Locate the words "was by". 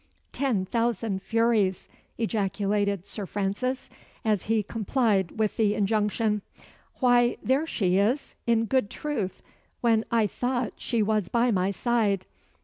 11.03-11.51